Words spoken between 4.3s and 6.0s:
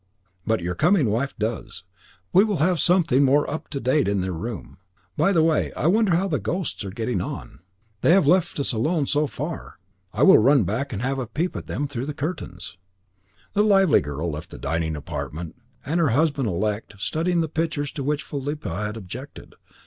room. By the way, I